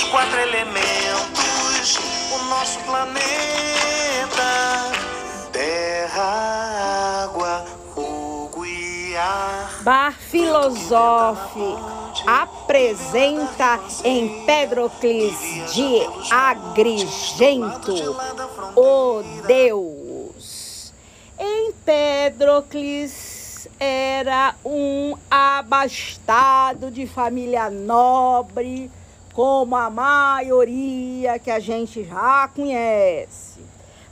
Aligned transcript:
os 0.00 0.04
quatro 0.04 0.40
elementos, 0.40 1.98
o 2.32 2.38
nosso 2.44 2.78
planeta: 2.80 3.20
terra, 5.52 7.24
água, 7.24 7.66
fogo 7.94 8.64
e 8.64 9.14
ar. 9.16 9.82
Bar 9.82 10.14
Filosófico 10.14 11.78
apresenta 12.26 13.78
Empédocles 14.02 15.38
de 15.74 16.00
Agrigento, 16.30 17.94
o 18.76 19.22
Deus. 19.46 20.94
Empédocles 21.38 23.68
era 23.78 24.54
um 24.64 25.14
abastado 25.30 26.90
de 26.90 27.06
família 27.06 27.68
nobre, 27.68 28.90
como 29.32 29.76
a 29.76 29.88
maioria 29.88 31.38
que 31.38 31.50
a 31.50 31.60
gente 31.60 32.04
já 32.04 32.48
conhece. 32.48 33.60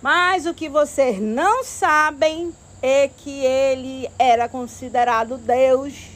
Mas 0.00 0.46
o 0.46 0.54
que 0.54 0.68
vocês 0.68 1.20
não 1.20 1.64
sabem 1.64 2.54
é 2.80 3.08
que 3.08 3.44
ele 3.44 4.08
era 4.18 4.48
considerado 4.48 5.36
Deus 5.36 6.10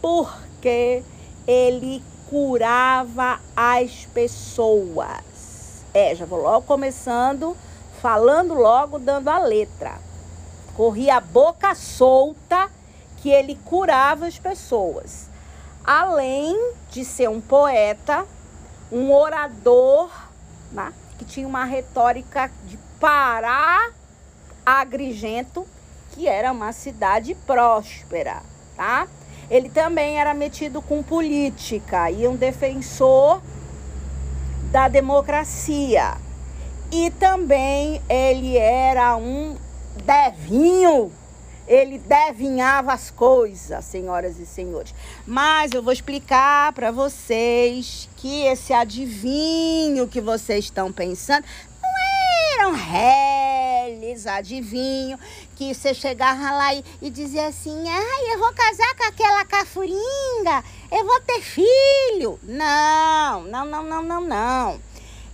porque 0.00 1.02
ele 1.46 2.02
curava 2.28 3.40
as 3.56 4.06
pessoas. 4.12 5.84
É, 5.94 6.14
já 6.14 6.24
vou 6.24 6.42
logo 6.42 6.66
começando, 6.66 7.56
falando 8.02 8.54
logo, 8.54 8.98
dando 8.98 9.28
a 9.28 9.38
letra. 9.38 9.98
Corria 10.74 11.16
a 11.16 11.20
boca 11.20 11.74
solta 11.74 12.68
que 13.18 13.30
ele 13.30 13.54
curava 13.64 14.26
as 14.26 14.38
pessoas. 14.38 15.30
Além 15.84 16.72
de 16.90 17.04
ser 17.04 17.28
um 17.28 17.42
poeta, 17.42 18.26
um 18.90 19.12
orador, 19.12 20.10
né, 20.72 20.92
que 21.18 21.24
tinha 21.26 21.46
uma 21.46 21.64
retórica 21.64 22.50
de 22.64 22.78
Pará 22.98 23.90
Agrigento, 24.64 25.66
que 26.12 26.26
era 26.26 26.50
uma 26.52 26.72
cidade 26.72 27.34
próspera, 27.46 28.42
tá? 28.74 29.06
Ele 29.50 29.68
também 29.68 30.18
era 30.18 30.32
metido 30.32 30.80
com 30.80 31.02
política 31.02 32.10
e 32.10 32.26
um 32.26 32.34
defensor 32.34 33.42
da 34.70 34.88
democracia. 34.88 36.14
E 36.90 37.10
também 37.10 38.00
ele 38.08 38.56
era 38.56 39.16
um 39.16 39.56
devinho. 40.04 41.12
Ele 41.66 41.98
devinhava 41.98 42.92
as 42.92 43.10
coisas, 43.10 43.84
senhoras 43.84 44.38
e 44.38 44.44
senhores. 44.44 44.94
Mas 45.26 45.72
eu 45.72 45.82
vou 45.82 45.92
explicar 45.92 46.72
para 46.72 46.90
vocês 46.90 48.08
que 48.16 48.42
esse 48.42 48.72
adivinho 48.72 50.06
que 50.06 50.20
vocês 50.20 50.66
estão 50.66 50.92
pensando 50.92 51.44
não 51.82 51.90
eram 52.54 52.72
réis, 52.72 54.26
adivinho, 54.26 55.18
que 55.56 55.74
você 55.74 55.94
chegava 55.94 56.50
lá 56.50 56.74
e, 56.74 56.84
e 57.00 57.10
dizia 57.10 57.46
assim: 57.46 57.88
ai, 57.88 58.34
eu 58.34 58.38
vou 58.38 58.52
casar 58.52 58.94
com 58.96 59.04
aquela 59.04 59.44
cafuringa, 59.44 60.64
eu 60.90 61.04
vou 61.04 61.20
ter 61.20 61.40
filho. 61.40 62.38
Não, 62.42 63.44
não, 63.44 63.64
não, 63.64 63.82
não, 63.82 64.02
não, 64.02 64.20
não. 64.20 64.80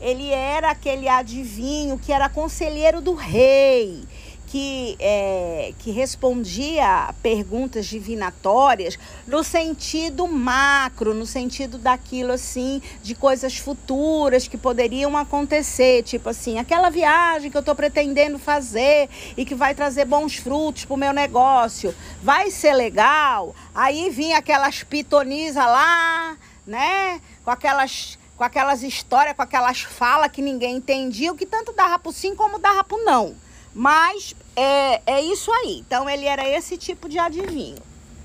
Ele 0.01 0.31
era 0.31 0.71
aquele 0.71 1.09
adivinho 1.09 1.99
que 1.99 2.13
era 2.13 2.29
conselheiro 2.29 3.03
do 3.03 3.15
rei 3.15 4.03
que, 4.51 4.97
é, 4.99 5.73
que 5.79 5.93
respondia 5.93 7.15
perguntas 7.23 7.87
divinatórias 7.87 8.99
no 9.25 9.45
sentido 9.45 10.27
macro, 10.27 11.15
no 11.15 11.25
sentido 11.25 11.79
daquilo 11.79 12.33
assim, 12.33 12.83
de 13.01 13.15
coisas 13.15 13.57
futuras 13.59 14.49
que 14.49 14.59
poderiam 14.59 15.17
acontecer, 15.17 16.03
tipo 16.03 16.29
assim, 16.29 16.59
aquela 16.59 16.91
viagem 16.91 17.49
que 17.49 17.57
eu 17.57 17.61
estou 17.61 17.77
pretendendo 17.77 18.41
fazer 18.41 19.09
e 19.37 19.45
que 19.45 19.55
vai 19.55 19.73
trazer 19.73 20.05
bons 20.05 20.35
frutos 20.35 20.85
para 20.85 20.95
o 20.95 20.99
meu 20.99 21.13
negócio, 21.13 21.95
vai 22.21 22.51
ser 22.51 22.75
legal? 22.75 23.55
Aí 23.73 24.11
vinha 24.11 24.39
aquelas 24.39 24.83
pitonisas 24.83 25.65
lá, 25.65 26.37
né? 26.67 27.21
Com 27.45 27.53
aquelas 27.53 28.19
com 28.37 28.43
aquelas 28.43 28.83
histórias, 28.83 29.37
com 29.37 29.43
aquelas 29.43 29.83
falas 29.83 30.33
que 30.33 30.41
ninguém 30.41 30.77
entendia, 30.79 31.31
o 31.31 31.37
que 31.37 31.45
tanto 31.45 31.75
dava 31.75 31.99
pro 31.99 32.11
sim 32.11 32.35
como 32.35 32.59
dava 32.59 32.83
pro 32.83 33.05
não. 33.05 33.37
Mas 33.75 34.35
é, 34.57 35.01
é 35.07 35.23
isso 35.23 35.51
aí. 35.53 35.83
Então 35.87 36.09
ele 36.09 36.27
era 36.27 36.47
esse 36.49 36.77
tipo 36.77 37.09
de 37.09 37.19
adivinho, 37.19 37.79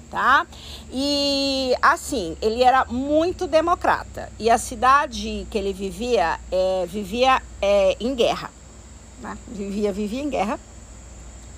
tá? 0.09 0.45
E 0.91 1.73
assim, 1.81 2.35
ele 2.41 2.63
era 2.63 2.85
muito 2.85 3.47
democrata. 3.47 4.31
E 4.39 4.50
a 4.50 4.57
cidade 4.57 5.45
que 5.50 5.57
ele 5.57 5.73
vivia, 5.73 6.39
é, 6.51 6.85
vivia 6.88 7.41
é, 7.61 7.95
em 8.00 8.16
guerra. 8.16 8.51
Né? 9.22 9.38
Vivia, 9.47 9.91
vivia 9.94 10.23
em 10.23 10.29
guerra. 10.29 10.59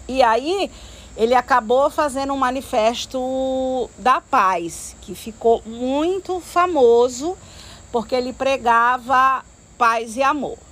E 0.07 0.21
aí 0.21 0.69
ele 1.15 1.33
acabou 1.33 1.89
fazendo 1.89 2.33
um 2.33 2.37
manifesto 2.37 3.89
da 3.97 4.21
paz, 4.21 4.95
que 5.01 5.15
ficou 5.15 5.63
muito 5.65 6.39
famoso 6.39 7.35
porque 7.91 8.13
ele 8.13 8.33
pregava 8.33 9.43
paz 9.77 10.17
e 10.17 10.21
amor 10.21 10.66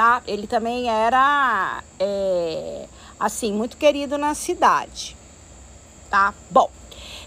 tá? 0.00 0.22
Ele 0.26 0.46
também 0.46 0.88
era, 0.88 1.84
é, 1.98 2.86
assim, 3.18 3.52
muito 3.52 3.76
querido 3.76 4.16
na 4.16 4.34
cidade, 4.34 5.14
tá? 6.08 6.32
Bom, 6.48 6.70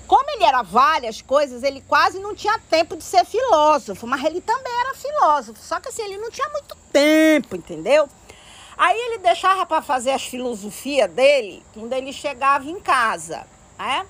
como 0.07 0.27
ele 0.31 0.43
era 0.43 0.63
várias 0.63 1.21
coisas, 1.21 1.61
ele 1.61 1.81
quase 1.81 2.17
não 2.17 2.33
tinha 2.33 2.57
tempo 2.57 2.97
de 2.97 3.03
ser 3.03 3.25
filósofo, 3.25 4.07
mas 4.07 4.23
ele 4.23 4.41
também 4.41 4.73
era 4.81 4.95
filósofo, 4.95 5.59
só 5.59 5.79
que 5.79 5.89
assim, 5.89 6.01
ele 6.01 6.17
não 6.17 6.31
tinha 6.31 6.49
muito 6.49 6.75
tempo, 6.91 7.55
entendeu? 7.55 8.09
Aí 8.75 8.99
ele 8.99 9.19
deixava 9.19 9.67
para 9.67 9.83
fazer 9.83 10.09
as 10.09 10.23
filosofias 10.23 11.11
dele 11.11 11.63
quando 11.75 11.93
ele 11.93 12.11
chegava 12.11 12.67
em 12.67 12.79
casa, 12.79 13.45
né? 13.77 14.03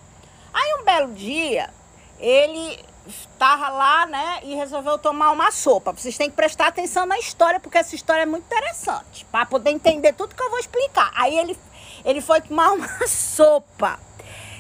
Aí 0.53 0.75
um 0.80 0.85
belo 0.85 1.12
dia, 1.12 1.69
ele 2.18 2.80
estava 3.07 3.69
lá, 3.69 4.05
né, 4.05 4.39
e 4.43 4.55
resolveu 4.55 4.97
tomar 4.97 5.31
uma 5.31 5.51
sopa. 5.51 5.91
Vocês 5.91 6.17
têm 6.17 6.29
que 6.29 6.35
prestar 6.35 6.67
atenção 6.67 7.05
na 7.05 7.17
história, 7.19 7.59
porque 7.59 7.77
essa 7.77 7.95
história 7.95 8.23
é 8.23 8.25
muito 8.25 8.45
interessante, 8.45 9.25
para 9.25 9.45
poder 9.45 9.71
entender 9.71 10.13
tudo 10.13 10.35
que 10.35 10.41
eu 10.41 10.49
vou 10.49 10.59
explicar. 10.59 11.11
Aí 11.15 11.37
ele, 11.37 11.57
ele 12.05 12.21
foi 12.21 12.41
tomar 12.41 12.71
uma 12.73 13.07
sopa. 13.07 13.99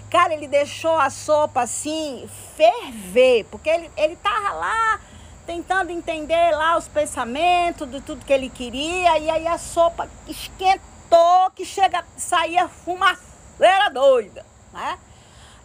Cara, 0.09 0.33
ele 0.33 0.47
deixou 0.47 0.95
a 0.97 1.09
sopa 1.09 1.61
assim 1.61 2.29
ferver, 2.55 3.45
porque 3.45 3.69
ele, 3.69 3.89
ele 3.97 4.15
tava 4.17 4.51
lá 4.53 4.99
tentando 5.45 5.91
entender 5.91 6.51
lá 6.51 6.77
os 6.77 6.87
pensamentos 6.87 7.89
de 7.89 7.99
tudo 8.01 8.25
que 8.25 8.31
ele 8.31 8.49
queria, 8.49 9.17
e 9.17 9.29
aí 9.29 9.47
a 9.47 9.57
sopa 9.57 10.07
esquentou, 10.27 11.51
que 11.55 11.65
chega, 11.65 12.03
saía 12.15 12.67
fumaceira 12.67 13.89
doida, 13.91 14.45
né? 14.71 14.97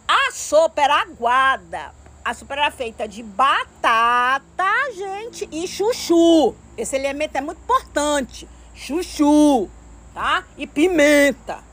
A 0.07 0.31
sopa 0.31 0.81
era 0.81 1.01
aguada, 1.01 1.93
a 2.29 2.33
sopa 2.35 2.53
era 2.53 2.69
feita 2.69 3.07
de 3.07 3.23
batata, 3.23 4.71
gente, 4.95 5.49
e 5.51 5.67
chuchu. 5.67 6.53
Esse 6.77 6.95
elemento 6.95 7.35
é 7.35 7.41
muito 7.41 7.57
importante. 7.57 8.47
Chuchu, 8.75 9.67
tá? 10.13 10.43
E 10.55 10.67
pimenta. 10.67 11.63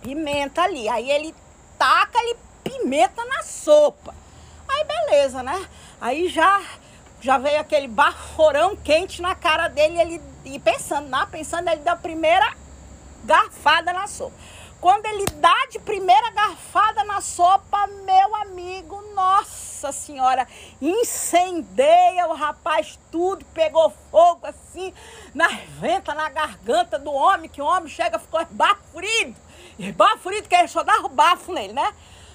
Pimenta 0.00 0.62
ali. 0.62 0.88
Aí 0.88 1.10
ele 1.10 1.34
taca 1.76 2.16
ali 2.16 2.36
pimenta 2.62 3.24
na 3.24 3.42
sopa. 3.42 4.14
Aí 4.68 4.84
beleza, 4.84 5.42
né? 5.42 5.68
Aí 6.00 6.28
já 6.28 6.62
já 7.20 7.36
veio 7.36 7.58
aquele 7.58 7.88
baforão 7.88 8.76
quente 8.76 9.20
na 9.20 9.34
cara 9.34 9.66
dele 9.66 10.00
ele, 10.00 10.22
e 10.44 10.60
pensando, 10.60 11.08
né? 11.08 11.26
pensando, 11.28 11.66
ele 11.68 11.80
deu 11.80 11.94
a 11.94 11.96
primeira 11.96 12.54
garfada 13.24 13.92
na 13.92 14.06
sopa. 14.06 14.36
Quando 14.84 15.06
ele 15.06 15.24
dá 15.36 15.66
de 15.70 15.78
primeira 15.78 16.28
garfada 16.32 17.04
na 17.04 17.18
sopa, 17.22 17.86
meu 17.86 18.36
amigo, 18.36 19.00
nossa 19.14 19.90
senhora, 19.90 20.46
incendeia 20.78 22.26
o 22.26 22.34
rapaz 22.34 22.98
tudo, 23.10 23.46
pegou 23.54 23.90
fogo 24.10 24.46
assim, 24.46 24.92
na 25.32 25.48
venta, 25.80 26.12
na 26.12 26.28
garganta 26.28 26.98
do 26.98 27.10
homem, 27.10 27.48
que 27.48 27.62
o 27.62 27.64
homem 27.64 27.88
chega, 27.88 28.18
ficou 28.18 28.42
esbaforido, 28.42 29.34
esbaforido, 29.78 30.50
que 30.50 30.68
só 30.68 30.82
dava 30.82 31.06
o 31.06 31.08
bafo 31.08 31.50
nele, 31.50 31.72
né? 31.72 31.94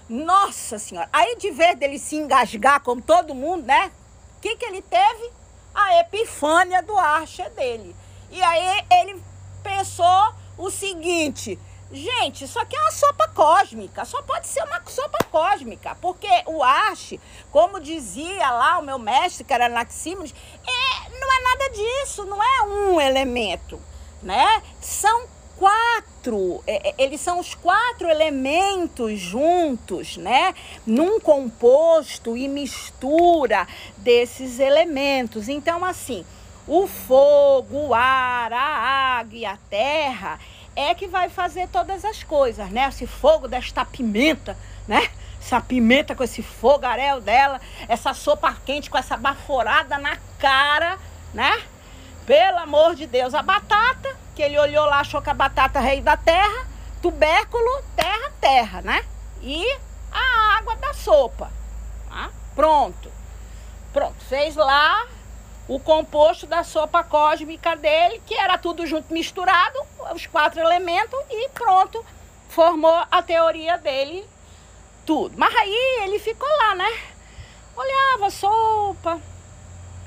Nossa 0.10 0.80
senhora, 0.80 1.08
aí 1.14 1.36
de 1.36 1.52
vez 1.52 1.78
dele 1.78 2.00
se 2.00 2.16
engasgar 2.16 2.82
como 2.82 3.00
todo 3.00 3.36
mundo, 3.36 3.68
né? 3.68 3.92
O 4.38 4.42
que, 4.42 4.56
que 4.56 4.66
ele 4.66 4.82
teve? 4.82 5.32
A 5.76 6.00
epifânia 6.00 6.82
do 6.82 6.98
arche 6.98 7.48
dele. 7.52 7.96
E 8.32 8.42
aí 8.42 8.88
ele 8.90 9.24
pensou 9.62 10.34
o 10.58 10.72
seguinte 10.72 11.60
Gente, 11.92 12.44
isso 12.44 12.60
aqui 12.60 12.76
é 12.76 12.80
uma 12.80 12.92
sopa 12.92 13.28
cósmica, 13.30 14.06
só 14.06 14.22
pode 14.22 14.48
ser 14.48 14.62
uma 14.64 14.80
sopa 14.86 15.18
cósmica, 15.32 15.98
porque 16.00 16.30
o 16.46 16.62
Arche, 16.62 17.20
como 17.52 17.80
dizia 17.80 18.52
lá 18.52 18.78
o 18.78 18.84
meu 18.84 19.00
mestre, 19.00 19.44
que 19.44 19.52
era 19.52 19.66
Anaxímenes, 19.66 20.36
é, 20.68 21.20
não 21.20 21.34
é 21.34 21.42
nada 21.42 21.70
disso, 21.72 22.26
não 22.26 22.44
é 22.44 22.62
um 22.62 23.02
elemento, 23.02 23.82
né? 24.22 24.62
São 24.80 25.26
quatro, 25.58 26.64
é, 26.68 26.90
é, 26.90 26.96
eles 27.00 27.22
são 27.22 27.40
os 27.40 27.56
quatro 27.56 28.08
elementos 28.08 29.20
juntos, 29.20 30.16
né? 30.16 30.54
Num 30.86 31.20
composto 31.20 32.38
e 32.38 32.48
mistura 32.48 33.68
desses 33.98 34.60
elementos. 34.60 35.50
Então, 35.50 35.84
assim, 35.84 36.24
o 36.68 36.86
fogo, 36.86 37.88
o 37.88 37.94
ar, 37.96 38.54
a 38.54 39.18
água 39.20 39.36
e 39.36 39.44
a 39.44 39.58
terra 39.72 40.40
é 40.80 40.96
que 40.96 41.08
vai 41.08 41.30
fazer 41.30 41.68
todas 41.68 42.06
as 42.06 42.24
coisas, 42.24 42.70
né? 42.70 42.88
Esse 42.88 43.06
fogo 43.06 43.48
desta 43.48 43.84
pimenta, 43.84 44.58
né? 44.88 45.10
Essa 45.42 45.60
pimenta 45.60 46.16
com 46.16 46.24
esse 46.24 46.42
fogaréu 46.42 47.20
dela, 47.20 47.60
essa 47.88 48.14
sopa 48.14 48.56
quente 48.66 48.90
com 48.90 48.98
essa 48.98 49.18
baforada 49.18 49.98
na 49.98 50.18
cara, 50.38 50.98
né? 51.34 51.62
Pelo 52.26 52.60
amor 52.60 52.96
de 52.96 53.06
Deus, 53.06 53.34
a 53.34 53.42
batata, 53.42 54.16
que 54.36 54.42
ele 54.42 54.58
olhou 54.58 54.86
lá, 54.86 55.00
achou 55.00 55.22
que 55.22 55.30
a 55.30 55.34
batata 55.34 55.80
rei 55.80 56.02
da 56.02 56.16
terra, 56.16 56.66
tubérculo, 57.02 57.84
terra, 57.96 58.32
terra, 58.40 58.82
né? 58.82 59.04
E 59.42 59.66
a 60.12 60.58
água 60.58 60.76
da 60.78 60.94
sopa. 60.94 61.52
Tá? 62.10 62.30
Pronto. 62.56 63.12
Pronto, 63.92 64.24
fez 64.30 64.56
lá 64.56 65.08
o 65.70 65.80
composto 65.80 66.48
da 66.48 66.64
sopa 66.64 67.04
cósmica 67.04 67.76
dele, 67.76 68.20
que 68.26 68.34
era 68.34 68.58
tudo 68.58 68.88
junto 68.88 69.14
misturado, 69.14 69.80
os 70.16 70.26
quatro 70.26 70.60
elementos, 70.60 71.20
e 71.30 71.48
pronto, 71.50 72.04
formou 72.50 73.06
a 73.12 73.22
teoria 73.22 73.78
dele, 73.78 74.26
tudo. 75.06 75.36
Mas 75.38 75.56
aí 75.56 76.02
ele 76.04 76.18
ficou 76.18 76.50
lá, 76.58 76.74
né? 76.74 76.92
Olhava 77.76 78.32
sopa, 78.32 79.22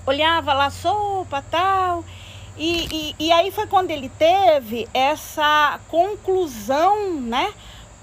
olhava 0.04 0.52
lá 0.52 0.68
sopa 0.68 1.44
tal. 1.48 2.04
E, 2.56 3.14
e, 3.20 3.26
e 3.26 3.32
aí 3.32 3.52
foi 3.52 3.68
quando 3.68 3.92
ele 3.92 4.08
teve 4.08 4.88
essa 4.92 5.78
conclusão, 5.88 7.20
né? 7.20 7.54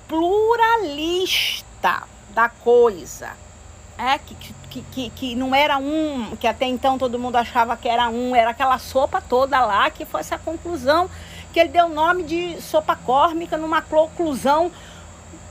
Pluralista 0.08 2.04
da 2.30 2.48
coisa. 2.48 3.49
É, 4.02 4.18
que, 4.18 4.34
que, 4.70 4.82
que, 4.82 5.10
que 5.10 5.36
não 5.36 5.54
era 5.54 5.78
um, 5.78 6.34
que 6.38 6.48
até 6.48 6.66
então 6.66 6.98
todo 6.98 7.20
mundo 7.20 7.36
achava 7.36 7.76
que 7.76 7.90
era 7.90 8.08
um, 8.08 8.34
era 8.34 8.52
aquela 8.52 8.80
sopa 8.80 9.20
toda 9.20 9.60
lá, 9.60 9.90
que 9.90 10.06
foi 10.06 10.22
essa 10.22 10.38
conclusão, 10.38 11.10
que 11.52 11.60
ele 11.60 11.68
deu 11.68 11.88
o 11.88 11.90
nome 11.90 12.24
de 12.24 12.62
sopa 12.62 12.96
córmica 12.96 13.58
numa 13.58 13.82
conclusão 13.82 14.72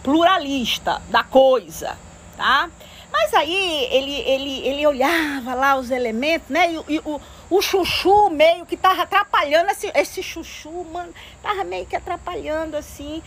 pluralista 0.02 1.02
da 1.10 1.22
coisa, 1.22 1.98
tá? 2.38 2.70
Mas 3.12 3.34
aí 3.34 3.88
ele, 3.90 4.14
ele, 4.20 4.66
ele 4.66 4.86
olhava 4.86 5.52
lá 5.52 5.76
os 5.76 5.90
elementos, 5.90 6.48
né? 6.48 6.72
E, 6.72 6.94
e 6.94 6.98
o, 7.00 7.20
o 7.50 7.60
chuchu 7.60 8.30
meio 8.30 8.64
que 8.64 8.78
tava 8.78 9.02
atrapalhando 9.02 9.70
esse, 9.70 9.90
esse 9.94 10.22
chuchu, 10.22 10.86
mano. 10.90 11.12
Tava 11.42 11.64
meio 11.64 11.84
que 11.84 11.96
atrapalhando 11.96 12.78
assim 12.78 13.22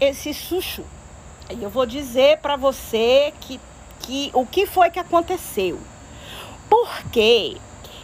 esse 0.00 0.32
chuchu. 0.32 0.84
Aí 1.48 1.62
eu 1.62 1.68
vou 1.68 1.84
dizer 1.84 2.38
para 2.38 2.56
você 2.56 3.34
que, 3.40 3.60
que 4.02 4.30
o 4.34 4.44
que 4.44 4.66
foi 4.66 4.90
que 4.90 4.98
aconteceu. 4.98 5.78
Porque 6.68 7.56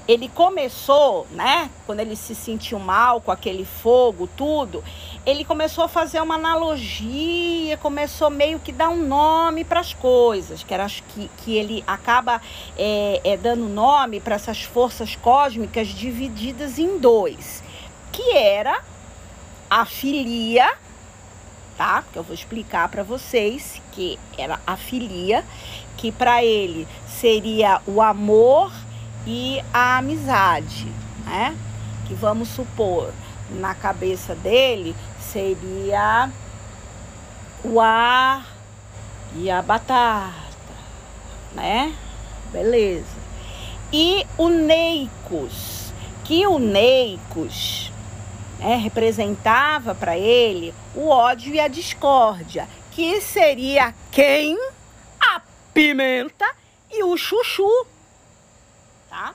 ele 0.09 0.27
começou, 0.31 1.27
né? 1.31 1.71
Quando 1.85 2.01
ele 2.01 2.17
se 2.17 2.35
sentiu 2.35 2.79
mal 2.79 3.21
com 3.21 3.31
aquele 3.31 3.67
fogo, 3.67 4.27
tudo, 4.27 4.83
ele 5.27 5.45
começou 5.45 5.85
a 5.85 5.89
fazer 5.89 6.23
uma 6.23 6.37
analogia, 6.37 7.77
começou 7.77 8.31
meio 8.31 8.59
que 8.59 8.73
dar 8.73 8.89
um 8.89 9.07
nome 9.07 9.65
para 9.65 9.81
as 9.81 9.93
coisas, 9.93 10.63
que 10.63 10.73
era 10.73 10.87
que, 10.87 11.31
que 11.37 11.55
ele 11.55 11.85
acaba 11.87 12.41
é, 12.79 13.21
é, 13.23 13.37
dando 13.37 13.69
nome 13.69 14.19
para 14.19 14.37
essas 14.37 14.63
forças 14.63 15.15
cósmicas 15.15 15.89
divididas 15.89 16.79
em 16.79 16.99
dois, 16.99 17.63
que 18.11 18.35
era 18.35 18.83
a 19.69 19.85
filia, 19.85 20.73
tá? 21.77 22.03
Que 22.11 22.19
eu 22.19 22.23
vou 22.23 22.35
explicar 22.35 22.89
para 22.89 23.03
vocês 23.03 23.83
que 23.93 24.19
era 24.39 24.59
a 24.67 24.75
filia, 24.75 25.45
que 25.99 26.13
para 26.13 26.43
ele 26.43 26.89
seria 27.07 27.83
o 27.87 28.01
amor 28.01 28.73
e 29.27 29.61
a 29.75 29.99
amizade, 29.99 30.87
né? 31.27 31.55
Que 32.07 32.15
vamos 32.15 32.49
supor, 32.49 33.13
na 33.51 33.75
cabeça 33.75 34.35
dele 34.35 34.95
seria 35.21 36.31
o 37.65 37.81
ar 37.81 38.47
e 39.37 39.51
a 39.51 39.61
batata, 39.61 40.33
né? 41.55 41.95
Beleza. 42.53 43.19
E 43.93 44.25
o 44.39 44.49
Neicos, 44.49 45.93
que 46.25 46.47
o 46.47 46.59
Neicos 46.59 47.91
né, 48.61 48.77
representava 48.77 49.95
para 49.95 50.17
ele 50.17 50.73
o 50.95 51.09
ódio 51.09 51.55
e 51.55 51.61
a 51.61 51.69
discórdia, 51.69 52.69
que 52.93 53.21
seria 53.21 53.93
quem? 54.11 54.57
Pimenta 55.79 56.45
e 56.91 57.05
o 57.05 57.17
chuchu 57.17 57.87
tá? 59.09 59.33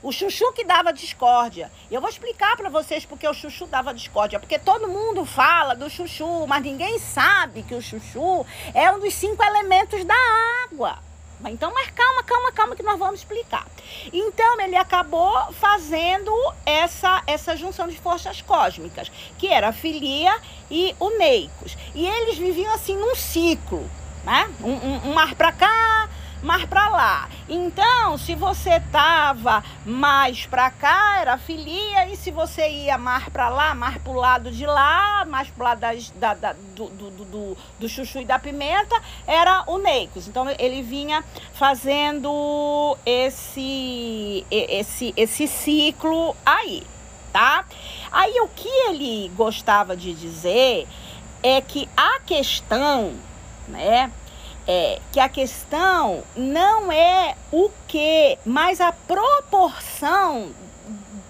O 0.00 0.12
chuchu 0.12 0.52
que 0.52 0.62
dava 0.62 0.92
discórdia. 0.92 1.72
Eu 1.90 2.00
vou 2.00 2.08
explicar 2.08 2.56
para 2.56 2.68
vocês 2.68 3.04
porque 3.04 3.26
o 3.26 3.34
chuchu 3.34 3.66
dava 3.66 3.92
discórdia. 3.92 4.38
Porque 4.38 4.60
todo 4.60 4.86
mundo 4.86 5.24
fala 5.24 5.74
do 5.74 5.90
chuchu, 5.90 6.46
mas 6.46 6.62
ninguém 6.62 7.00
sabe 7.00 7.64
que 7.64 7.74
o 7.74 7.82
chuchu 7.82 8.46
é 8.72 8.92
um 8.92 9.00
dos 9.00 9.12
cinco 9.12 9.42
elementos 9.42 10.04
da 10.04 10.14
água. 10.70 11.00
Então, 11.46 11.74
mas 11.74 11.90
calma, 11.90 12.22
calma, 12.22 12.52
calma 12.52 12.76
que 12.76 12.82
nós 12.84 12.96
vamos 12.96 13.18
explicar. 13.18 13.66
Então, 14.12 14.60
ele 14.60 14.76
acabou 14.76 15.52
fazendo 15.54 16.32
essa, 16.64 17.24
essa 17.26 17.56
junção 17.56 17.88
de 17.88 17.98
forças 17.98 18.40
cósmicas, 18.40 19.10
que 19.36 19.48
era 19.48 19.70
a 19.70 19.72
filia 19.72 20.32
e 20.70 20.94
o 21.00 21.10
neicos. 21.18 21.76
E 21.92 22.06
eles 22.06 22.38
viviam 22.38 22.72
assim 22.72 22.96
num 22.96 23.16
ciclo, 23.16 23.90
né? 24.24 24.50
Um, 24.62 24.72
um, 24.72 25.10
um 25.10 25.14
mar 25.14 25.34
para 25.34 25.52
cá, 25.52 26.08
mais 26.42 26.64
para 26.64 26.88
lá. 26.88 27.28
Então, 27.48 28.18
se 28.18 28.34
você 28.34 28.80
tava 28.90 29.62
mais 29.86 30.44
para 30.46 30.70
cá, 30.70 31.20
era 31.20 31.38
filia, 31.38 32.08
e 32.08 32.16
se 32.16 32.30
você 32.30 32.68
ia 32.68 32.98
mais 32.98 33.28
para 33.28 33.48
lá, 33.48 33.74
mais 33.74 33.96
pro 33.98 34.12
lado 34.12 34.50
de 34.50 34.66
lá, 34.66 35.24
mais 35.24 35.48
pro 35.48 35.64
lado 35.64 35.80
das, 35.80 36.10
da, 36.10 36.34
da, 36.34 36.52
do, 36.74 36.88
do, 36.88 37.10
do, 37.10 37.56
do, 37.78 37.88
chuchu 37.88 38.20
e 38.20 38.24
da 38.24 38.38
pimenta, 38.38 39.00
era 39.26 39.64
o 39.66 39.78
Neicos. 39.78 40.26
Então, 40.26 40.46
ele 40.58 40.82
vinha 40.82 41.24
fazendo 41.54 42.96
esse, 43.06 44.44
esse, 44.50 45.14
esse 45.16 45.46
ciclo 45.46 46.36
aí, 46.44 46.82
tá? 47.32 47.64
Aí, 48.10 48.40
o 48.40 48.48
que 48.48 48.68
ele 48.68 49.30
gostava 49.36 49.96
de 49.96 50.12
dizer 50.12 50.88
é 51.42 51.60
que 51.60 51.88
a 51.96 52.20
questão, 52.20 53.14
né? 53.68 54.10
é 54.66 55.00
que 55.10 55.20
a 55.20 55.28
questão 55.28 56.22
não 56.36 56.90
é 56.92 57.36
o 57.50 57.70
que, 57.88 58.38
mas 58.44 58.80
a 58.80 58.92
proporção 58.92 60.52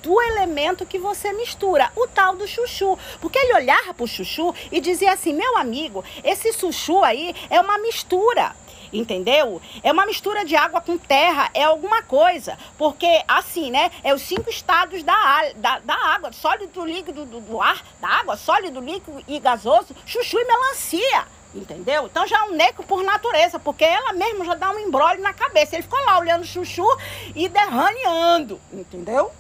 do 0.03 0.21
elemento 0.21 0.85
que 0.85 0.99
você 0.99 1.33
mistura, 1.33 1.91
o 1.97 2.09
tal 2.09 2.37
do 2.37 2.47
chuchu. 2.47 2.99
Porque 3.21 3.39
ele 3.39 3.55
olhava 3.55 3.95
para 3.95 4.05
o 4.05 4.09
chuchu 4.09 4.55
e 4.71 4.81
dizia 4.81 5.13
assim: 5.13 5.33
meu 5.33 5.57
amigo, 5.57 6.05
esse 6.25 6.53
chuchu 6.53 7.03
aí 7.03 7.35
é 7.49 7.61
uma 7.61 7.79
mistura. 7.79 8.55
Entendeu? 8.93 9.63
É 9.83 9.91
uma 9.91 10.05
mistura 10.05 10.45
de 10.45 10.55
água 10.55 10.79
com 10.83 10.99
terra, 10.99 11.49
é 11.55 11.63
alguma 11.63 12.03
coisa. 12.03 12.59
Porque, 12.77 13.23
assim, 13.27 13.71
né? 13.71 13.91
É 14.05 14.13
os 14.13 14.21
cinco 14.21 14.51
estados 14.51 15.03
da, 15.03 15.51
da, 15.57 15.79
da 15.79 15.95
água: 15.95 16.31
sólido, 16.31 16.85
líquido, 16.85 17.25
do, 17.25 17.41
do 17.41 17.63
ar, 17.63 17.83
da 18.03 18.09
água, 18.09 18.37
sólido, 18.37 18.81
líquido 18.81 19.25
e 19.27 19.39
gasoso, 19.39 19.97
chuchu 20.05 20.39
e 20.39 20.45
melancia. 20.45 21.25
Entendeu? 21.55 22.07
Então 22.07 22.27
já 22.27 22.39
é 22.39 22.43
um 22.45 22.55
neco 22.55 22.83
por 22.83 23.03
natureza, 23.03 23.59
porque 23.59 23.85
ela 23.85 24.15
mesmo 24.15 24.45
já 24.45 24.55
dá 24.55 24.71
um 24.71 24.79
embrolho 24.79 25.21
na 25.21 25.35
cabeça. 25.35 25.77
Ele 25.77 25.83
ficou 25.83 26.03
lá 26.05 26.19
olhando 26.19 26.43
o 26.43 26.47
chuchu 26.47 26.87
e 27.35 27.49
derraneando, 27.49 28.59
entendeu? 28.73 29.31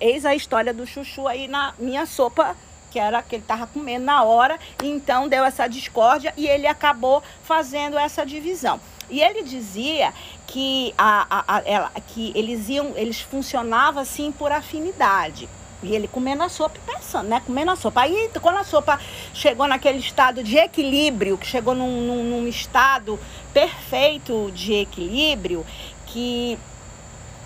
Eis 0.00 0.24
a 0.24 0.34
história 0.34 0.72
do 0.72 0.86
chuchu 0.86 1.26
aí 1.26 1.48
na 1.48 1.74
minha 1.78 2.06
sopa, 2.06 2.56
que 2.90 2.98
era 2.98 3.22
que 3.22 3.34
ele 3.34 3.42
estava 3.42 3.66
comendo 3.66 4.04
na 4.04 4.22
hora. 4.22 4.58
Então 4.82 5.28
deu 5.28 5.44
essa 5.44 5.66
discórdia 5.66 6.32
e 6.36 6.46
ele 6.46 6.66
acabou 6.66 7.22
fazendo 7.42 7.98
essa 7.98 8.24
divisão. 8.24 8.80
E 9.10 9.20
ele 9.20 9.42
dizia 9.42 10.12
que, 10.46 10.94
a, 10.96 11.26
a, 11.30 11.56
a 11.56 11.62
ela, 11.64 11.90
que 12.08 12.30
eles 12.34 12.68
iam, 12.68 12.92
eles 12.94 13.20
funcionavam 13.20 14.02
assim 14.02 14.30
por 14.30 14.52
afinidade. 14.52 15.48
E 15.82 15.94
ele 15.94 16.08
comendo 16.08 16.42
a 16.42 16.48
sopa 16.48 16.76
e 16.76 16.92
pensando, 16.92 17.28
né? 17.28 17.40
Comendo 17.44 17.70
a 17.70 17.76
sopa. 17.76 18.00
Aí, 18.02 18.30
quando 18.40 18.56
a 18.56 18.64
sopa 18.64 18.98
chegou 19.32 19.66
naquele 19.66 19.98
estado 19.98 20.42
de 20.42 20.56
equilíbrio, 20.56 21.38
que 21.38 21.46
chegou 21.46 21.74
num, 21.74 22.00
num, 22.00 22.24
num 22.24 22.48
estado 22.48 23.18
perfeito 23.52 24.50
de 24.52 24.74
equilíbrio, 24.74 25.64
que 26.06 26.58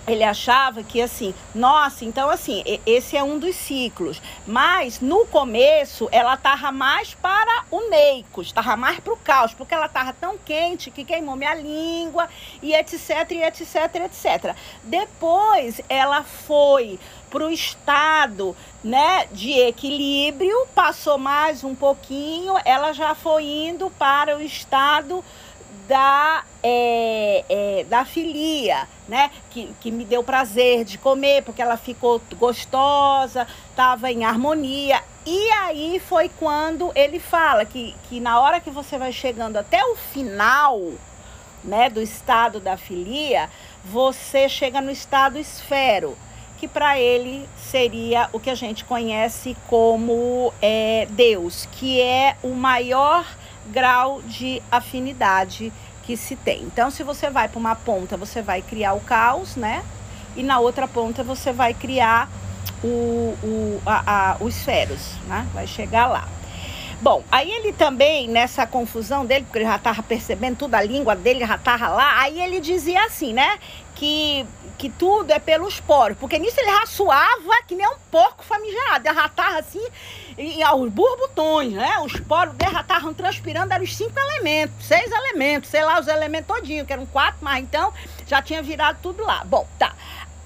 ele 0.07 0.25
achava 0.25 0.83
que 0.83 1.01
assim, 1.01 1.35
nossa, 1.55 2.05
então 2.05 2.29
assim, 2.29 2.63
esse 2.85 3.17
é 3.17 3.23
um 3.23 3.39
dos 3.39 3.55
ciclos. 3.57 4.21
Mas 4.47 5.01
no 5.01 5.25
começo 5.27 6.09
ela 6.11 6.37
tava 6.37 6.73
mais 6.73 7.15
para 7.15 7.65
o 7.71 7.89
neicos, 7.89 8.53
tava 8.53 8.77
mais 8.77 8.99
para 9.01 9.13
o 9.13 9.17
caos, 9.17 9.55
porque 9.55 9.75
ela 9.75 9.89
tava 9.89 10.13
tão 10.13 10.37
quente 10.39 10.91
que 10.91 11.05
queimou 11.05 11.37
minha 11.37 11.55
língua 11.55 12.29
e 12.61 12.75
etc, 12.75 13.31
e 13.31 13.43
etc, 13.43 13.95
etc. 14.05 14.57
Depois 14.83 15.81
ela 15.89 16.23
foi 16.23 16.99
para 17.31 17.47
o 17.47 17.51
estado 17.51 18.55
né, 18.85 19.27
de 19.33 19.53
equilíbrio, 19.53 20.67
passou 20.75 21.17
mais 21.17 21.65
um 21.65 21.75
pouquinho, 21.75 22.55
ela 22.65 22.93
já 22.93 23.15
foi 23.15 23.45
indo 23.45 23.91
para 23.91 24.37
o 24.37 24.43
estado 24.43 25.25
da, 25.93 26.43
é, 26.63 27.45
é, 27.51 27.85
da 27.85 28.03
filia, 28.07 28.89
né? 29.07 29.31
Que, 29.51 29.75
que 29.79 29.91
me 29.91 30.07
deu 30.07 30.25
prazer 30.25 30.87
de 30.87 30.97
comer, 30.97 31.43
porque 31.43 31.61
ela 31.61 31.77
ficou 31.77 32.19
gostosa, 32.39 33.47
estava 33.69 34.11
em 34.11 34.25
harmonia. 34.25 35.03
E 35.27 35.51
aí 35.51 36.01
foi 36.09 36.31
quando 36.31 36.91
ele 36.95 37.21
fala 37.21 37.67
que, 37.67 37.95
que 38.09 38.21
na 38.21 38.41
hora 38.41 38.59
que 38.59 38.71
você 38.71 38.97
vai 38.97 39.13
chegando 39.13 39.59
até 39.59 39.85
o 39.85 39.95
final 39.95 40.81
né, 41.63 41.91
do 41.91 42.01
estado 42.01 42.59
da 42.59 42.79
filia, 42.79 43.51
você 43.85 44.49
chega 44.49 44.81
no 44.81 44.91
estado 44.91 45.39
esfero, 45.39 46.17
que 46.59 46.67
para 46.67 46.99
ele 46.99 47.47
seria 47.59 48.31
o 48.33 48.41
que 48.41 48.49
a 48.49 48.55
gente 48.55 48.83
conhece 48.83 49.55
como 49.69 50.55
é, 50.63 51.07
Deus, 51.11 51.69
que 51.71 52.01
é 52.01 52.35
o 52.43 52.55
maior 52.55 53.27
grau 53.67 54.23
de 54.23 54.63
afinidade 54.71 55.73
que 56.03 56.17
se 56.17 56.37
tem. 56.37 56.63
Então, 56.63 56.91
se 56.91 57.03
você 57.03 57.31
vai 57.31 57.49
para 57.49 57.59
uma 57.59 57.75
ponta, 57.75 58.17
você 58.17 58.43
vai 58.43 58.61
criar 58.63 58.95
o 58.95 59.01
caos, 59.01 59.57
né? 59.57 59.85
E 60.37 60.43
na 60.43 60.59
outra 60.59 60.89
ponta 60.89 61.23
você 61.23 61.53
vai 61.53 61.75
criar 61.75 62.29
o, 62.83 63.37
o, 63.43 63.83
a, 63.87 64.33
a, 64.33 64.37
os 64.41 64.57
esferos, 64.57 65.15
né? 65.27 65.47
Vai 65.53 65.67
chegar 65.67 66.07
lá. 66.07 66.29
Bom, 67.01 67.25
aí 67.33 67.51
ele 67.51 67.73
também, 67.73 68.29
nessa 68.29 68.67
confusão 68.67 69.27
dele, 69.27 69.45
porque 69.45 69.59
ele 69.59 69.65
já 69.65 69.77
estava 69.77 70.03
percebendo 70.03 70.57
tudo, 70.57 70.75
a 70.75 70.83
língua 70.83 71.17
dele 71.17 71.45
já 71.45 71.57
estava 71.57 71.89
lá, 71.89 72.21
aí 72.21 72.41
ele 72.41 72.61
dizia 72.61 73.05
assim, 73.05 73.33
né? 73.33 73.59
Que 73.95 74.47
que 74.79 74.91
tudo 74.91 75.31
é 75.31 75.39
pelos 75.39 75.79
poros, 75.79 76.19
porque 76.19 76.41
nisso 76.41 76.59
ele 76.59 76.73
já 76.73 76.87
suava 76.87 77.63
que 77.69 77.77
nem 77.77 77.87
um 77.87 77.95
porco 78.11 78.43
famigerado, 78.43 79.07
ele 79.07 79.15
já 79.15 79.27
estava 79.27 79.59
assim, 79.59 79.87
e, 80.37 80.61
e 80.61 80.65
os 80.65 80.93
borbotões, 80.93 81.73
né? 81.73 81.99
Os 82.01 82.19
poros 82.21 82.55
dele 82.55 82.73
já 82.73 82.81
estavam 82.81 83.15
transpirando, 83.15 83.73
eram 83.73 83.85
os 83.85 83.95
cinco 83.95 84.19
elementos, 84.19 84.87
seis 84.87 85.11
elementos, 85.11 85.71
sei 85.71 85.85
lá, 85.85 86.01
os 86.01 86.09
elementos 86.09 86.47
todinhos, 86.55 86.87
que 86.87 86.93
eram 86.93 87.07
quatro, 87.07 87.39
mas 87.41 87.63
então 87.63 87.93
já 88.27 88.41
tinha 88.43 88.63
virado 88.63 88.99
tudo 89.03 89.25
lá. 89.25 89.45
Bom, 89.45 89.67
tá. 89.79 89.93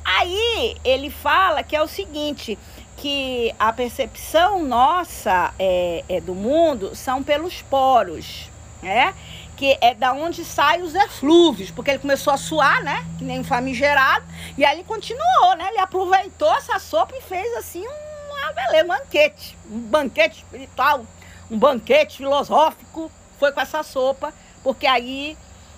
Aí 0.05 0.77
ele 0.85 1.11
fala 1.11 1.63
que 1.63 1.75
é 1.75 1.83
o 1.83 1.89
seguinte, 1.89 2.59
que 2.97 3.55
a 3.59 3.73
percepção 3.73 4.63
nossa 4.63 5.53
é, 5.59 6.05
é 6.09 6.21
do 6.21 6.35
mundo 6.35 6.95
são 6.95 7.23
pelos 7.23 7.61
poros, 7.63 8.49
né? 8.83 9.15
que 9.57 9.77
é 9.81 9.95
da 9.95 10.13
onde 10.13 10.45
saem 10.45 10.83
os 10.83 10.95
eflúvios, 10.95 11.71
porque 11.71 11.91
ele 11.91 11.99
começou 11.99 12.33
a 12.33 12.37
suar, 12.37 12.85
né? 12.85 13.05
Que 13.19 13.25
nem 13.25 13.41
um 13.41 13.45
famigerado, 13.45 14.25
e 14.57 14.65
aí 14.65 14.77
ele 14.77 14.85
continuou, 14.85 15.57
né? 15.57 15.69
Ele 15.71 15.79
aproveitou 15.79 16.55
essa 16.55 16.79
sopa 16.79 17.15
e 17.17 17.23
fez 17.23 17.57
assim 17.57 17.87
um, 17.87 18.06
beleza, 18.53 18.85
um 18.85 18.89
banquete, 18.89 19.59
um 19.71 19.79
banquete 19.79 20.37
espiritual, 20.39 21.05
um 21.51 21.59
banquete 21.59 22.17
filosófico, 22.19 23.11
foi 23.39 23.53
com 23.53 23.61
essa 23.61 23.83
sopa, 23.83 24.33
porque 24.63 24.87
aí 24.87 25.37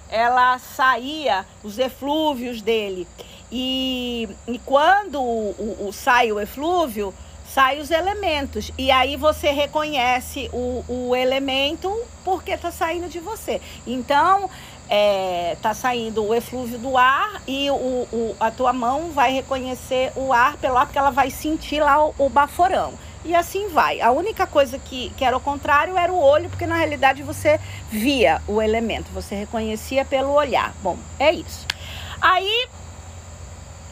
ela 0.08 0.58
saía 0.58 1.44
os 1.62 1.78
eflúvios 1.78 2.62
dele. 2.62 3.06
E, 3.50 4.28
e 4.46 4.58
quando 4.60 5.20
o, 5.20 5.50
o, 5.50 5.88
o 5.88 5.92
sai 5.92 6.32
o 6.32 6.40
eflúvio, 6.40 7.14
sai 7.46 7.80
os 7.80 7.90
elementos. 7.90 8.70
E 8.76 8.90
aí 8.90 9.16
você 9.16 9.50
reconhece 9.50 10.50
o, 10.52 10.84
o 10.88 11.16
elemento 11.16 11.94
porque 12.24 12.52
está 12.52 12.70
saindo 12.70 13.08
de 13.08 13.18
você. 13.18 13.60
Então, 13.86 14.50
é, 14.88 15.56
saindo 15.74 16.24
o 16.24 16.34
eflúvio 16.34 16.78
do 16.78 16.96
ar 16.96 17.42
e 17.46 17.70
o, 17.70 17.74
o, 17.74 18.36
a 18.40 18.50
tua 18.50 18.72
mão 18.72 19.10
vai 19.10 19.32
reconhecer 19.32 20.12
o 20.16 20.32
ar 20.32 20.56
pelo 20.56 20.76
ar, 20.76 20.86
porque 20.86 20.98
ela 20.98 21.10
vai 21.10 21.30
sentir 21.30 21.80
lá 21.80 22.04
o, 22.06 22.14
o 22.18 22.28
baforão. 22.28 22.94
E 23.24 23.34
assim 23.34 23.68
vai. 23.68 24.00
A 24.00 24.10
única 24.10 24.46
coisa 24.46 24.78
que, 24.78 25.10
que 25.10 25.24
era 25.24 25.36
o 25.36 25.40
contrário 25.40 25.96
era 25.98 26.12
o 26.12 26.18
olho, 26.18 26.48
porque 26.48 26.66
na 26.66 26.76
realidade 26.76 27.22
você 27.22 27.60
via 27.90 28.40
o 28.46 28.62
elemento, 28.62 29.10
você 29.12 29.34
reconhecia 29.34 30.04
pelo 30.04 30.32
olhar. 30.32 30.72
Bom, 30.82 30.96
é 31.18 31.32
isso. 31.32 31.66
Aí 32.20 32.66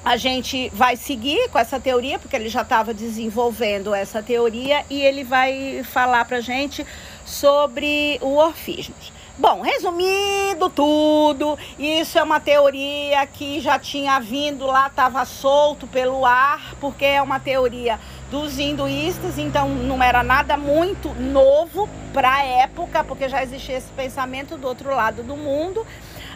a 0.04 0.16
gente 0.16 0.70
vai 0.70 0.96
seguir 0.96 1.48
com 1.50 1.58
essa 1.58 1.80
teoria, 1.80 2.18
porque 2.18 2.36
ele 2.36 2.48
já 2.48 2.62
estava 2.62 2.94
desenvolvendo 2.94 3.92
essa 3.92 4.22
teoria 4.22 4.84
e 4.88 5.02
ele 5.02 5.24
vai 5.24 5.82
falar 5.82 6.24
para 6.24 6.40
gente 6.40 6.86
sobre 7.24 8.18
o 8.22 8.36
orfismos. 8.36 9.15
Bom, 9.38 9.60
resumindo 9.60 10.70
tudo, 10.70 11.58
isso 11.78 12.18
é 12.18 12.22
uma 12.22 12.40
teoria 12.40 13.26
que 13.26 13.60
já 13.60 13.78
tinha 13.78 14.18
vindo 14.18 14.64
lá, 14.64 14.86
estava 14.86 15.22
solto 15.26 15.86
pelo 15.86 16.24
ar, 16.24 16.74
porque 16.80 17.04
é 17.04 17.20
uma 17.20 17.38
teoria 17.38 18.00
dos 18.30 18.58
hinduístas, 18.58 19.36
então 19.38 19.68
não 19.68 20.02
era 20.02 20.22
nada 20.22 20.56
muito 20.56 21.10
novo 21.14 21.86
para 22.14 22.36
a 22.36 22.44
época, 22.44 23.04
porque 23.04 23.28
já 23.28 23.42
existia 23.42 23.76
esse 23.76 23.92
pensamento 23.92 24.56
do 24.56 24.66
outro 24.66 24.88
lado 24.94 25.22
do 25.22 25.36
mundo 25.36 25.86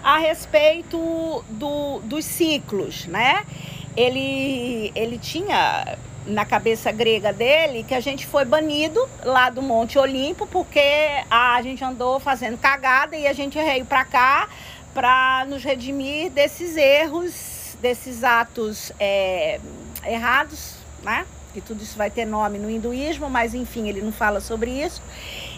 a 0.05 0.19
respeito 0.19 1.43
do, 1.49 2.01
dos 2.01 2.27
ciclos, 2.27 3.07
né? 3.07 3.47
Ele, 3.97 4.93
ele 4.95 5.17
tinha 5.17 5.97
na 6.27 6.45
cabeça 6.45 6.93
grega 6.93 7.33
dele 7.33 7.83
que 7.83 7.95
a 7.95 8.01
gente 8.01 8.27
foi 8.27 8.45
banido 8.45 9.09
lá 9.25 9.51
do 9.51 9.63
Monte 9.63 9.99
Olimpo 9.99 10.47
porque 10.47 10.81
a 11.31 11.61
gente 11.63 11.83
andou 11.83 12.21
fazendo 12.21 12.59
cagada 12.59 13.17
e 13.17 13.27
a 13.27 13.33
gente 13.33 13.59
veio 13.59 13.85
para 13.85 14.05
cá 14.05 14.49
para 14.93 15.45
nos 15.49 15.63
redimir 15.63 16.31
desses 16.31 16.77
erros, 16.77 17.77
desses 17.81 18.25
atos 18.25 18.93
é, 18.99 19.61
errados, 20.05 20.75
né? 21.03 21.25
Que 21.53 21.61
tudo 21.61 21.83
isso 21.83 21.97
vai 21.97 22.11
ter 22.11 22.25
nome 22.25 22.59
no 22.59 22.71
hinduísmo, 22.71 23.29
mas 23.29 23.55
enfim, 23.55 23.89
ele 23.89 24.01
não 24.01 24.13
fala 24.13 24.41
sobre 24.41 24.71
isso. 24.71 25.03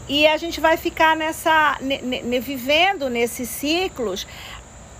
E 0.08 0.26
a 0.26 0.36
gente 0.36 0.60
vai 0.60 0.76
ficar 0.76 1.14
nessa, 1.16 1.76
ne, 1.80 2.00
ne, 2.00 2.40
vivendo 2.40 3.08
nesses 3.08 3.48
ciclos 3.48 4.26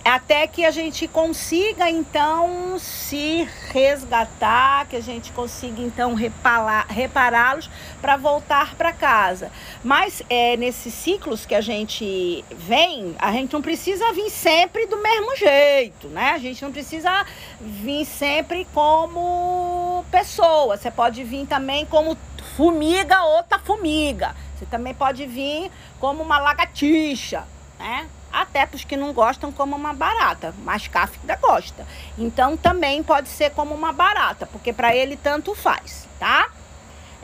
até 0.09 0.45
que 0.47 0.65
a 0.65 0.71
gente 0.71 1.07
consiga 1.07 1.89
então 1.89 2.77
se 2.77 3.47
resgatar, 3.71 4.85
que 4.87 4.97
a 4.97 5.01
gente 5.01 5.31
consiga 5.31 5.81
então 5.81 6.13
repará-los 6.13 7.69
para 8.01 8.17
voltar 8.17 8.75
para 8.75 8.91
casa. 8.91 9.51
Mas 9.83 10.21
é, 10.29 10.57
nesses 10.57 10.93
ciclos 10.93 11.45
que 11.45 11.55
a 11.55 11.61
gente 11.61 12.43
vem, 12.51 13.15
a 13.17 13.31
gente 13.31 13.53
não 13.53 13.61
precisa 13.61 14.11
vir 14.11 14.29
sempre 14.29 14.85
do 14.87 15.01
mesmo 15.01 15.35
jeito, 15.37 16.07
né? 16.09 16.31
A 16.31 16.37
gente 16.37 16.61
não 16.61 16.71
precisa 16.71 17.25
vir 17.61 18.05
sempre 18.05 18.67
como 18.73 20.03
pessoa. 20.11 20.75
Você 20.75 20.91
pode 20.91 21.23
vir 21.23 21.47
também 21.47 21.85
como 21.85 22.17
formiga, 22.57 23.23
outra 23.23 23.57
formiga. 23.57 24.35
Você 24.55 24.65
também 24.65 24.93
pode 24.93 25.25
vir 25.25 25.71
como 25.99 26.21
uma 26.21 26.39
lagartixa, 26.39 27.45
né? 27.79 28.07
Até 28.33 28.65
para 28.65 28.75
os 28.75 28.83
que 28.83 28.97
não 28.97 29.13
gostam, 29.13 29.51
como 29.51 29.75
uma 29.75 29.93
barata. 29.93 30.55
Mas 30.63 30.87
Kafka 30.87 31.37
gosta. 31.39 31.85
Então 32.17 32.57
também 32.57 33.03
pode 33.03 33.29
ser 33.29 33.51
como 33.51 33.75
uma 33.75 33.93
barata, 33.93 34.47
porque 34.47 34.73
para 34.73 34.95
ele 34.95 35.15
tanto 35.15 35.53
faz, 35.53 36.07
tá? 36.19 36.49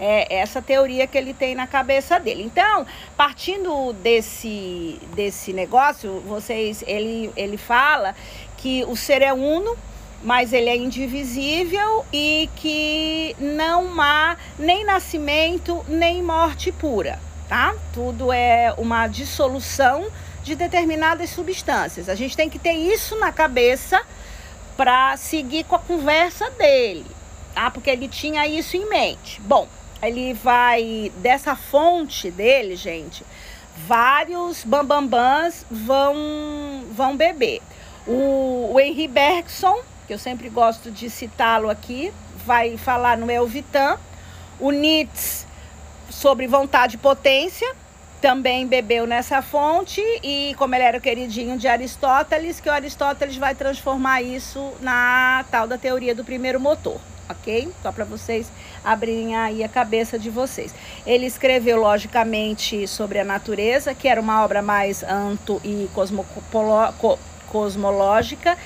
É 0.01 0.37
essa 0.37 0.61
teoria 0.61 1.07
que 1.07 1.17
ele 1.17 1.33
tem 1.33 1.55
na 1.55 1.67
cabeça 1.67 2.19
dele. 2.19 2.43
Então, 2.43 2.85
partindo 3.17 3.91
desse, 3.93 4.97
desse 5.13 5.51
negócio, 5.51 6.21
vocês, 6.21 6.83
ele, 6.87 7.29
ele 7.35 7.57
fala 7.57 8.15
que 8.55 8.85
o 8.85 8.95
ser 8.95 9.21
é 9.21 9.33
uno, 9.33 9.75
mas 10.23 10.53
ele 10.53 10.69
é 10.69 10.75
indivisível 10.75 12.05
e 12.13 12.49
que 12.55 13.35
não 13.39 13.99
há 14.01 14.37
nem 14.57 14.85
nascimento 14.85 15.83
nem 15.87 16.21
morte 16.21 16.71
pura, 16.71 17.19
tá? 17.47 17.73
Tudo 17.93 18.31
é 18.31 18.73
uma 18.77 19.07
dissolução 19.07 20.07
de 20.49 20.55
determinadas 20.55 21.29
substâncias. 21.29 22.09
A 22.09 22.15
gente 22.15 22.35
tem 22.35 22.49
que 22.49 22.57
ter 22.57 22.73
isso 22.73 23.15
na 23.17 23.31
cabeça 23.31 24.01
para 24.75 25.15
seguir 25.15 25.63
com 25.65 25.75
a 25.75 25.79
conversa 25.79 26.49
dele, 26.51 27.05
tá? 27.53 27.69
Porque 27.69 27.89
ele 27.89 28.07
tinha 28.07 28.47
isso 28.47 28.75
em 28.75 28.89
mente. 28.89 29.39
Bom, 29.41 29.67
ele 30.01 30.33
vai 30.33 31.11
dessa 31.17 31.55
fonte 31.55 32.31
dele, 32.31 32.75
gente, 32.75 33.23
vários 33.87 34.63
bambambãs 34.63 35.65
vão 35.69 36.85
vão 36.91 37.15
beber. 37.15 37.61
O, 38.07 38.71
o 38.73 38.79
Henry 38.79 39.07
Bergson, 39.07 39.79
que 40.07 40.13
eu 40.13 40.17
sempre 40.17 40.49
gosto 40.49 40.89
de 40.89 41.09
citá-lo 41.11 41.69
aqui, 41.69 42.11
vai 42.43 42.75
falar 42.75 43.17
no 43.17 43.29
Elvitan. 43.29 43.99
O 44.59 44.71
Nietzsche 44.71 45.45
sobre 46.09 46.47
vontade 46.47 46.95
e 46.95 46.97
potência, 46.97 47.71
também 48.21 48.67
bebeu 48.67 49.07
nessa 49.07 49.41
fonte 49.41 50.01
e 50.21 50.53
como 50.57 50.75
ele 50.75 50.83
era 50.83 50.97
o 50.97 51.01
queridinho 51.01 51.57
de 51.57 51.67
Aristóteles, 51.67 52.59
que 52.59 52.69
o 52.69 52.71
Aristóteles 52.71 53.38
vai 53.38 53.55
transformar 53.55 54.21
isso 54.21 54.73
na 54.81 55.45
tal 55.49 55.67
da 55.67 55.77
teoria 55.77 56.13
do 56.13 56.23
primeiro 56.23 56.59
motor, 56.59 56.99
ok? 57.29 57.71
Só 57.81 57.91
para 57.91 58.03
vocês 58.03 58.51
abrirem 58.83 59.35
aí 59.38 59.63
a 59.63 59.69
cabeça 59.69 60.19
de 60.19 60.29
vocês. 60.29 60.75
Ele 61.05 61.25
escreveu, 61.25 61.79
logicamente, 61.79 62.88
sobre 62.88 63.19
a 63.19 63.23
natureza, 63.23 63.93
que 63.93 64.07
era 64.07 64.19
uma 64.19 64.43
obra 64.43 64.61
mais 64.61 65.01
anto 65.03 65.61
e 65.63 65.89
cosmológica, 67.47 68.57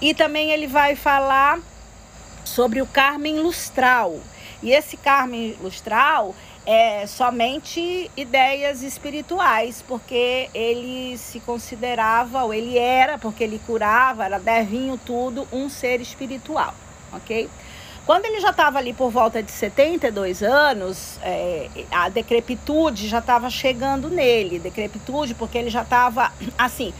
e 0.00 0.14
também 0.14 0.50
ele 0.50 0.66
vai 0.66 0.96
falar 0.96 1.60
sobre 2.44 2.80
o 2.80 2.86
Carmen 2.86 3.40
Lustral. 3.40 4.18
E 4.62 4.72
esse 4.72 4.96
Carmen 4.96 5.56
Lustral 5.60 6.34
é, 6.64 7.06
somente 7.06 8.10
ideias 8.16 8.82
espirituais, 8.82 9.84
porque 9.86 10.48
ele 10.54 11.16
se 11.18 11.40
considerava, 11.40 12.44
ou 12.44 12.54
ele 12.54 12.78
era, 12.78 13.18
porque 13.18 13.42
ele 13.44 13.60
curava, 13.66 14.24
era 14.24 14.38
devinho 14.38 14.98
tudo, 15.04 15.46
um 15.52 15.68
ser 15.68 16.00
espiritual, 16.00 16.74
ok? 17.12 17.48
Quando 18.04 18.24
ele 18.24 18.40
já 18.40 18.50
estava 18.50 18.78
ali 18.78 18.92
por 18.92 19.10
volta 19.10 19.42
de 19.42 19.50
72 19.50 20.42
anos, 20.42 21.18
é, 21.22 21.68
a 21.90 22.08
decrepitude 22.08 23.06
já 23.06 23.18
estava 23.18 23.48
chegando 23.48 24.10
nele, 24.10 24.58
decrepitude 24.58 25.34
porque 25.34 25.56
ele 25.56 25.70
já 25.70 25.82
estava 25.82 26.32
assim, 26.58 26.92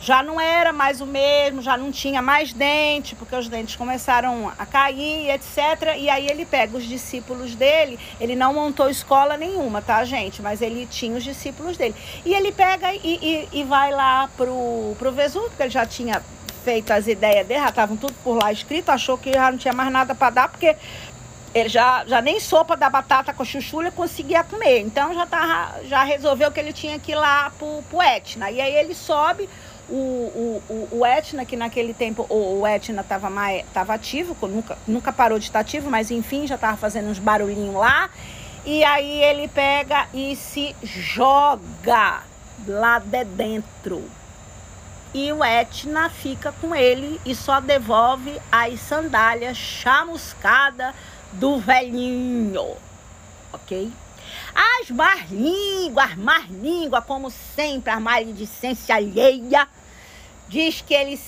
já 0.00 0.22
não 0.22 0.40
era 0.40 0.72
mais 0.72 1.00
o 1.00 1.06
mesmo, 1.06 1.60
já 1.60 1.76
não 1.76 1.92
tinha 1.92 2.22
mais 2.22 2.52
dente, 2.52 3.14
porque 3.14 3.36
os 3.36 3.48
dentes 3.48 3.76
começaram 3.76 4.50
a 4.58 4.64
cair, 4.64 5.30
etc. 5.30 5.96
E 5.98 6.08
aí 6.08 6.26
ele 6.26 6.46
pega 6.46 6.76
os 6.76 6.84
discípulos 6.84 7.54
dele, 7.54 7.98
ele 8.18 8.34
não 8.34 8.54
montou 8.54 8.88
escola 8.88 9.36
nenhuma, 9.36 9.82
tá, 9.82 10.02
gente? 10.04 10.40
Mas 10.40 10.62
ele 10.62 10.86
tinha 10.86 11.16
os 11.16 11.22
discípulos 11.22 11.76
dele. 11.76 11.94
E 12.24 12.34
ele 12.34 12.50
pega 12.50 12.94
e, 12.94 12.98
e, 13.52 13.60
e 13.60 13.64
vai 13.64 13.92
lá 13.92 14.28
pro, 14.36 14.96
pro 14.98 15.12
Vesúvio, 15.12 15.50
porque 15.50 15.64
ele 15.64 15.70
já 15.70 15.84
tinha 15.84 16.22
feito 16.64 16.90
as 16.92 17.06
ideias 17.06 17.46
dele, 17.46 17.60
já 17.60 17.68
estavam 17.68 17.96
tudo 17.96 18.14
por 18.24 18.42
lá 18.42 18.52
escrito, 18.52 18.90
achou 18.90 19.18
que 19.18 19.32
já 19.32 19.50
não 19.50 19.58
tinha 19.58 19.72
mais 19.72 19.90
nada 19.92 20.14
para 20.14 20.30
dar, 20.30 20.48
porque 20.48 20.76
ele 21.54 21.68
já, 21.68 22.04
já 22.06 22.22
nem 22.22 22.38
sopa 22.38 22.76
da 22.76 22.88
batata 22.88 23.34
com 23.34 23.44
chuchu 23.44 23.82
ele 23.82 23.90
conseguia 23.90 24.44
comer. 24.44 24.80
Então 24.80 25.12
já, 25.12 25.26
tava, 25.26 25.82
já 25.84 26.02
resolveu 26.04 26.50
que 26.50 26.60
ele 26.60 26.72
tinha 26.72 26.98
que 26.98 27.12
ir 27.12 27.16
lá 27.16 27.50
pro, 27.58 27.82
pro 27.90 28.00
Etna. 28.00 28.50
E 28.50 28.60
aí 28.60 28.74
ele 28.74 28.94
sobe 28.94 29.48
o, 29.90 30.62
o, 30.68 30.88
o, 30.98 31.06
Etna, 31.06 31.44
que 31.44 31.56
naquele 31.56 31.92
tempo 31.92 32.24
o, 32.28 32.60
o 32.60 32.66
Etna 32.66 33.02
estava 33.02 33.28
tava 33.72 33.94
ativo, 33.94 34.36
nunca, 34.46 34.78
nunca 34.86 35.12
parou 35.12 35.38
de 35.38 35.46
estar 35.46 35.60
ativo, 35.60 35.90
mas 35.90 36.10
enfim, 36.10 36.46
já 36.46 36.54
estava 36.54 36.76
fazendo 36.76 37.08
uns 37.08 37.18
barulhinhos 37.18 37.74
lá. 37.74 38.08
E 38.64 38.84
aí 38.84 39.22
ele 39.22 39.48
pega 39.48 40.06
e 40.14 40.36
se 40.36 40.76
joga 40.82 42.22
lá 42.66 42.98
de 42.98 43.24
dentro. 43.24 44.02
E 45.12 45.32
o 45.32 45.42
Etna 45.42 46.08
fica 46.08 46.52
com 46.52 46.74
ele 46.74 47.20
e 47.26 47.34
só 47.34 47.60
devolve 47.60 48.40
as 48.52 48.78
sandálias 48.80 49.56
chamuscadas 49.56 50.94
do 51.32 51.58
velhinho. 51.58 52.76
Ok? 53.52 53.90
As 54.54 54.90
más 54.90 55.30
línguas, 55.30 56.12
as 56.12 56.16
más 56.16 56.48
línguas, 56.48 57.04
como 57.04 57.30
sempre, 57.30 57.90
as 57.90 58.00
maledicência 58.00 58.94
alheia 58.94 59.66
diz 60.50 60.80
que 60.80 60.92
ele 60.92 61.18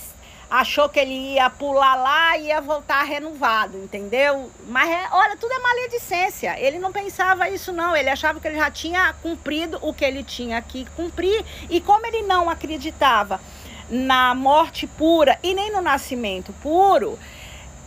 achou 0.51 0.89
que 0.89 0.99
ele 0.99 1.15
ia 1.35 1.49
pular 1.49 1.95
lá 1.95 2.37
e 2.37 2.49
ia 2.49 2.61
voltar 2.61 3.05
renovado, 3.05 3.79
entendeu? 3.79 4.51
Mas 4.67 4.91
é, 4.91 5.09
olha, 5.13 5.37
tudo 5.37 5.53
é 5.53 5.59
maledicência. 5.61 6.59
Ele 6.59 6.79
não 6.81 6.93
pensava 6.93 7.49
isso 7.49 7.73
não, 7.73 7.97
ele 7.97 8.11
achava 8.11 8.41
que 8.41 8.49
ele 8.49 8.59
já 8.59 8.71
tinha 8.71 9.15
cumprido 9.23 9.79
o 9.81 9.95
que 9.95 10.05
ele 10.05 10.25
tinha 10.25 10.61
que 10.61 10.85
cumprir 10.97 11.43
e 11.71 11.81
como 11.81 12.05
ele 12.05 12.23
não 12.23 12.51
acreditava 12.51 13.41
na 13.89 14.35
morte 14.35 14.87
pura 14.87 15.39
e 15.43 15.55
nem 15.55 15.71
no 15.71 15.81
nascimento 15.81 16.53
puro, 16.63 17.19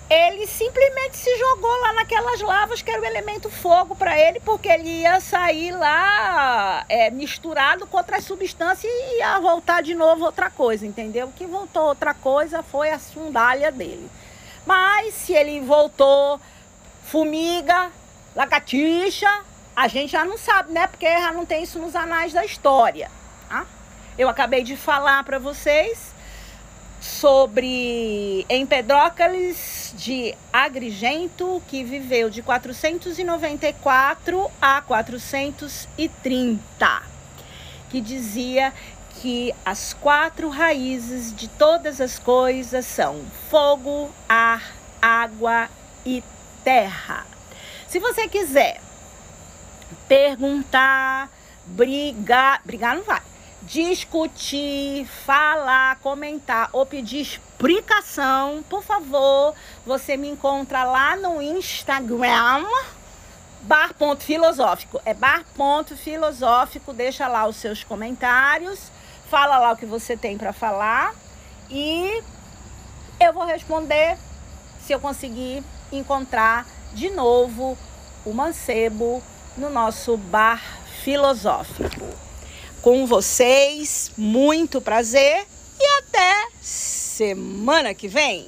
ele 0.10 0.46
simplesmente 0.46 1.18
se 1.18 1.36
jogou 1.38 1.82
lá 1.82 1.94
naquelas 1.94 2.40
lavas 2.42 2.82
que 2.82 2.92
era 2.92 3.02
o 3.02 3.06
elemento 3.06 3.50
fogo 3.50 3.96
para 3.96 4.20
ele, 4.20 4.40
porque 4.40 4.68
ele 4.68 5.02
ia 5.02 5.20
sair 5.20 5.72
lá 5.72 6.86
é, 6.88 7.10
misturado 7.10 7.88
com 7.88 7.98
outras 7.98 8.24
substâncias 8.24 8.92
e 8.92 9.18
ia 9.18 9.40
voltar 9.40 9.82
de 9.82 9.96
novo 9.96 10.26
outra 10.26 10.50
coisa, 10.50 10.86
entendeu? 10.86 11.28
O 11.28 11.32
que 11.32 11.48
voltou 11.48 11.84
outra 11.84 12.14
coisa 12.14 12.62
foi 12.62 12.92
a 12.92 13.00
sandália 13.00 13.72
dele. 13.72 14.10
Mas 14.66 15.16
se 15.16 15.34
ele 15.34 15.60
voltou 15.62 16.40
formiga, 17.04 17.92
lagartixa, 18.36 19.30
a 19.76 19.88
gente 19.88 20.12
já 20.12 20.24
não 20.24 20.38
sabe, 20.38 20.72
né? 20.72 20.86
Porque 20.86 21.06
já 21.06 21.32
não 21.32 21.46
tem 21.46 21.64
isso 21.64 21.80
nos 21.80 21.96
anais 21.96 22.32
da 22.32 22.46
história. 22.46 23.10
Tá? 23.50 23.66
Eu 24.18 24.30
acabei 24.30 24.64
de 24.64 24.78
falar 24.78 25.24
para 25.24 25.40
vocês 25.40 26.15
sobre 27.06 28.46
Empedócles 28.50 29.94
de 29.96 30.36
Agrigento, 30.52 31.62
que 31.68 31.84
viveu 31.84 32.32
de 32.32 32.42
494 32.42 34.50
a 34.60 34.82
430, 34.82 37.04
que 37.90 38.02
dizia 38.02 38.74
que 39.22 39.54
as 39.64 39.94
quatro 39.94 40.50
raízes 40.50 41.32
de 41.36 41.48
todas 41.48 42.02
as 42.02 42.18
coisas 42.18 42.88
são 42.88 43.22
fogo, 43.52 44.10
ar, 44.28 44.74
água 45.00 45.70
e 46.04 46.24
terra. 46.64 47.24
Se 47.88 48.00
você 48.00 48.28
quiser 48.28 48.82
perguntar, 50.08 51.30
brigar, 51.68 52.62
brigar 52.66 52.96
não 52.96 53.04
vai 53.04 53.22
discutir, 53.66 55.06
falar, 55.06 55.98
comentar 55.98 56.70
ou 56.72 56.86
pedir 56.86 57.22
explicação, 57.22 58.64
por 58.70 58.84
favor, 58.84 59.54
você 59.86 60.16
me 60.16 60.30
encontra 60.30 60.84
lá 60.84 61.16
no 61.16 61.42
Instagram, 61.42 62.66
bar.filosófico. 63.62 65.02
É 65.06 65.14
bar.filosófico, 65.14 66.94
deixa 66.94 67.28
lá 67.28 67.48
os 67.48 67.56
seus 67.56 67.84
comentários, 67.84 68.92
fala 69.30 69.58
lá 69.58 69.72
o 69.72 69.78
que 69.78 69.86
você 69.86 70.16
tem 70.16 70.38
para 70.38 70.54
falar 70.54 71.14
e 71.70 72.22
eu 73.20 73.34
vou 73.34 73.46
responder 73.46 74.18
se 74.86 74.94
eu 74.94 75.00
conseguir 75.00 75.64
encontrar 75.92 76.68
de 76.94 77.10
novo 77.10 77.78
o 78.24 78.34
mancebo 78.34 79.24
no 79.58 79.70
nosso 79.70 80.18
bar 80.18 80.62
filosófico 81.02 82.25
com 82.86 83.08
vocês. 83.08 84.12
Muito 84.16 84.80
prazer 84.80 85.48
e 85.80 85.86
até 85.98 86.50
semana 86.62 87.96
que 87.96 88.08
vem. 88.08 88.46